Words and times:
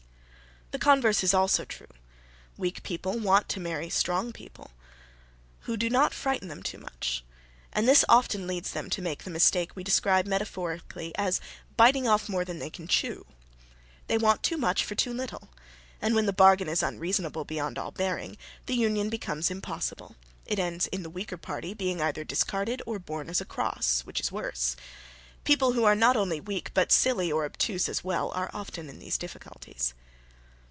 The 0.71 0.79
converse 0.79 1.21
is 1.21 1.33
also 1.33 1.65
true. 1.65 1.89
Weak 2.55 2.81
people 2.81 3.19
want 3.19 3.49
to 3.49 3.59
marry 3.59 3.89
strong 3.89 4.31
people 4.31 4.71
who 5.63 5.75
do 5.75 5.89
not 5.89 6.13
frighten 6.13 6.47
them 6.47 6.63
too 6.63 6.77
much; 6.77 7.25
and 7.73 7.85
this 7.89 8.05
often 8.07 8.47
leads 8.47 8.71
them 8.71 8.89
to 8.91 9.01
make 9.01 9.25
the 9.25 9.29
mistake 9.31 9.75
we 9.75 9.83
describe 9.83 10.25
metaphorically 10.25 11.13
as 11.17 11.41
"biting 11.75 12.07
off 12.07 12.29
more 12.29 12.45
than 12.45 12.59
they 12.59 12.69
can 12.69 12.87
chew." 12.87 13.25
They 14.07 14.17
want 14.17 14.43
too 14.43 14.55
much 14.55 14.85
for 14.85 14.95
too 14.95 15.13
little; 15.13 15.49
and 16.01 16.15
when 16.15 16.25
the 16.25 16.31
bargain 16.31 16.69
is 16.69 16.81
unreasonable 16.81 17.43
beyond 17.43 17.77
all 17.77 17.91
bearing, 17.91 18.37
the 18.65 18.73
union 18.75 19.09
becomes 19.09 19.51
impossible: 19.51 20.15
it 20.45 20.57
ends 20.57 20.87
in 20.87 21.03
the 21.03 21.09
weaker 21.09 21.37
party 21.37 21.73
being 21.73 22.01
either 22.01 22.23
discarded 22.23 22.81
or 22.85 22.97
borne 22.97 23.29
as 23.29 23.41
a 23.41 23.45
cross, 23.45 24.03
which 24.05 24.21
is 24.21 24.31
worse. 24.31 24.77
People 25.43 25.73
who 25.73 25.83
are 25.83 25.95
not 25.95 26.15
only 26.15 26.39
weak, 26.39 26.71
but 26.73 26.93
silly 26.93 27.29
or 27.29 27.43
obtuse 27.43 27.89
as 27.89 28.05
well, 28.05 28.31
are 28.31 28.49
often 28.53 28.87
in 28.87 28.99
these 28.99 29.17
difficulties. 29.17 29.93